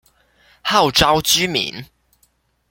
[0.63, 1.85] 號召居民